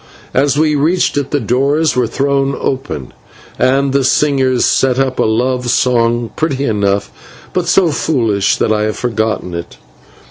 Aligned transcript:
As 0.33 0.57
we 0.57 0.73
reached 0.73 1.15
it 1.15 1.29
the 1.29 1.39
doors 1.39 1.95
were 1.95 2.07
thrown 2.07 2.57
open 2.59 3.13
and 3.59 3.93
the 3.93 4.03
singers 4.03 4.65
set 4.65 4.97
up 4.97 5.19
a 5.19 5.25
love 5.25 5.69
song, 5.69 6.31
pretty 6.35 6.65
enough, 6.65 7.11
but 7.53 7.67
so 7.67 7.91
foolish 7.91 8.57
that 8.57 8.71
I 8.73 8.81
have 8.85 8.97
forgotten 8.97 9.53
it. 9.53 9.77